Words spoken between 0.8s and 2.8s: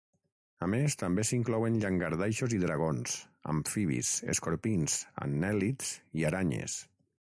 també s'inclouen llangardaixos i